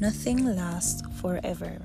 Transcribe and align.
Nothing 0.00 0.56
lasts 0.56 1.02
forever. 1.20 1.76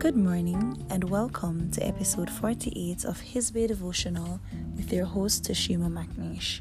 Good 0.00 0.16
morning 0.16 0.84
and 0.90 1.08
welcome 1.08 1.70
to 1.70 1.86
episode 1.86 2.28
48 2.28 3.04
of 3.04 3.20
His 3.20 3.52
Bay 3.52 3.68
Devotional 3.68 4.40
with 4.74 4.92
your 4.92 5.04
host 5.04 5.44
Tashima 5.44 5.88
McNeish. 5.88 6.60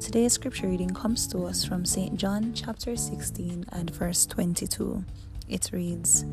Today's 0.00 0.32
scripture 0.32 0.68
reading 0.68 0.88
comes 0.88 1.26
to 1.26 1.44
us 1.44 1.66
from 1.66 1.84
St. 1.84 2.16
John 2.16 2.54
chapter 2.54 2.96
16 2.96 3.66
and 3.72 3.90
verse 3.90 4.24
22. 4.24 5.04
It 5.50 5.68
reads, 5.74 6.24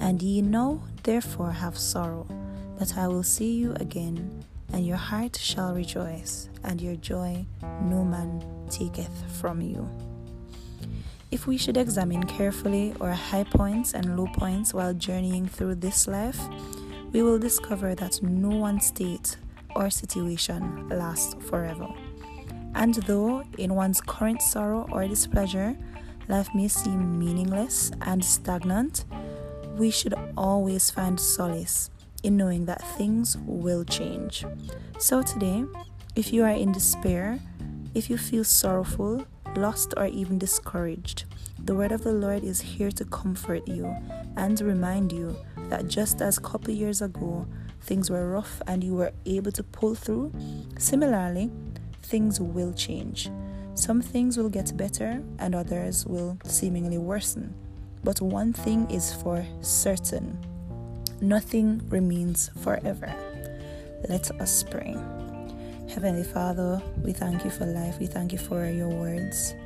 And 0.00 0.20
ye 0.20 0.42
know 0.42 0.82
therefore 1.04 1.52
have 1.52 1.78
sorrow, 1.78 2.26
but 2.78 2.98
I 2.98 3.08
will 3.08 3.22
see 3.22 3.52
you 3.52 3.72
again, 3.76 4.44
and 4.70 4.86
your 4.86 4.98
heart 4.98 5.38
shall 5.38 5.74
rejoice, 5.74 6.50
and 6.62 6.78
your 6.78 6.96
joy 6.96 7.46
no 7.62 8.04
man 8.04 8.44
taketh 8.68 9.32
from 9.40 9.62
you. 9.62 9.88
If 11.30 11.46
we 11.46 11.56
should 11.58 11.76
examine 11.76 12.24
carefully 12.24 12.92
our 13.00 13.12
high 13.12 13.44
points 13.44 13.94
and 13.94 14.16
low 14.16 14.26
points 14.34 14.74
while 14.74 14.92
journeying 14.92 15.46
through 15.46 15.76
this 15.76 16.08
life, 16.08 16.40
we 17.12 17.22
will 17.22 17.38
discover 17.38 17.94
that 17.94 18.20
no 18.20 18.48
one 18.48 18.80
state 18.80 19.36
or 19.76 19.90
situation 19.90 20.88
lasts 20.88 21.36
forever. 21.48 21.86
And 22.74 22.94
though 22.94 23.44
in 23.58 23.76
one's 23.76 24.00
current 24.00 24.42
sorrow 24.42 24.88
or 24.90 25.06
displeasure, 25.06 25.76
life 26.28 26.48
may 26.52 26.66
seem 26.66 27.16
meaningless 27.16 27.92
and 28.02 28.24
stagnant, 28.24 29.04
we 29.76 29.92
should 29.92 30.14
always 30.36 30.90
find 30.90 31.18
solace 31.18 31.90
in 32.24 32.36
knowing 32.36 32.64
that 32.66 32.82
things 32.98 33.36
will 33.46 33.84
change. 33.84 34.44
So 34.98 35.22
today, 35.22 35.64
if 36.16 36.32
you 36.32 36.42
are 36.42 36.50
in 36.50 36.72
despair, 36.72 37.38
if 37.94 38.10
you 38.10 38.18
feel 38.18 38.44
sorrowful, 38.44 39.26
lost, 39.56 39.94
or 39.96 40.06
even 40.06 40.38
discouraged, 40.38 41.24
the 41.58 41.74
word 41.74 41.92
of 41.92 42.02
the 42.02 42.12
Lord 42.12 42.42
is 42.44 42.60
here 42.60 42.90
to 42.92 43.04
comfort 43.04 43.68
you 43.68 43.94
and 44.36 44.60
remind 44.60 45.12
you 45.12 45.36
that 45.68 45.88
just 45.88 46.22
as 46.22 46.38
a 46.38 46.40
couple 46.40 46.72
years 46.72 47.02
ago 47.02 47.46
things 47.82 48.10
were 48.10 48.30
rough 48.30 48.60
and 48.66 48.82
you 48.82 48.94
were 48.94 49.12
able 49.26 49.52
to 49.52 49.62
pull 49.62 49.94
through, 49.94 50.32
similarly, 50.78 51.50
things 52.02 52.40
will 52.40 52.72
change. 52.72 53.30
Some 53.74 54.02
things 54.02 54.36
will 54.36 54.48
get 54.48 54.76
better 54.76 55.22
and 55.38 55.54
others 55.54 56.06
will 56.06 56.38
seemingly 56.44 56.98
worsen. 56.98 57.54
But 58.04 58.20
one 58.20 58.52
thing 58.52 58.90
is 58.90 59.12
for 59.12 59.44
certain 59.60 60.38
nothing 61.20 61.82
remains 61.88 62.50
forever. 62.62 63.14
Let 64.08 64.30
us 64.40 64.64
pray. 64.64 64.96
Heavenly 65.90 66.22
Father, 66.22 66.80
we 67.02 67.12
thank 67.12 67.44
you 67.44 67.50
for 67.50 67.66
life. 67.66 67.98
We 67.98 68.06
thank 68.06 68.30
you 68.30 68.38
for 68.38 68.64
your 68.64 68.88
words. 68.88 69.56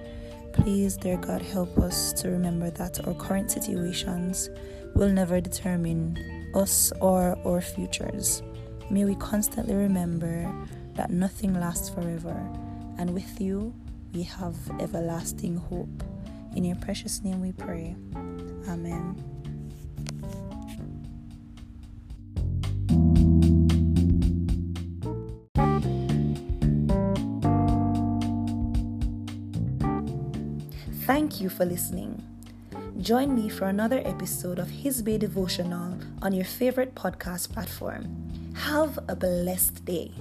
Please, 0.55 0.97
dear 0.97 1.19
God, 1.19 1.42
help 1.42 1.77
us 1.77 2.14
to 2.14 2.31
remember 2.31 2.70
that 2.70 3.06
our 3.06 3.12
current 3.12 3.50
situations 3.50 4.48
will 4.94 5.11
never 5.11 5.42
determine 5.42 6.16
us 6.55 6.92
or 7.03 7.39
our 7.44 7.61
futures. 7.61 8.42
May 8.91 9.05
we 9.05 9.16
constantly 9.16 9.75
remember 9.75 10.50
that 10.94 11.11
nothing 11.11 11.53
lasts 11.53 11.91
forever, 11.91 12.41
and 12.97 13.12
with 13.12 13.38
you 13.38 13.75
we 14.14 14.22
have 14.22 14.56
everlasting 14.81 15.59
hope. 15.59 16.03
In 16.56 16.64
your 16.64 16.77
precious 16.77 17.22
name 17.22 17.42
we 17.42 17.53
pray. 17.53 17.97
Amen. 18.66 19.34
Thank 31.06 31.38
you 31.38 31.50
for 31.50 31.66
listening. 31.66 32.22
Join 32.98 33.34
me 33.34 33.50
for 33.50 33.66
another 33.66 34.00
episode 34.06 34.58
of 34.58 34.70
His 34.70 35.02
Bay 35.02 35.19
Devotional 35.19 35.98
on 36.22 36.33
your 36.33 36.47
favorite 36.47 36.94
podcast 36.94 37.53
platform. 37.53 38.09
Have 38.54 38.98
a 39.06 39.14
blessed 39.14 39.84
day. 39.84 40.12